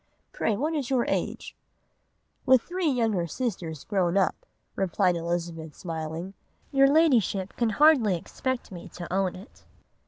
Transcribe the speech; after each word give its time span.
Pray 0.31 0.57
what 0.57 0.73
is 0.73 0.89
your 0.89 1.05
age?' 1.07 1.55
"'With 2.47 2.63
three 2.63 2.89
younger 2.89 3.27
sisters 3.27 3.83
grown 3.83 4.17
up,' 4.17 4.47
replied 4.75 5.15
Elizabeth, 5.15 5.75
smiling, 5.75 6.33
'your 6.71 6.89
Ladyship 6.91 7.55
can 7.55 7.69
hardly 7.69 8.15
expect 8.17 8.71
me 8.71 8.89
to 8.89 9.13
own 9.13 9.35
it. 9.35 9.63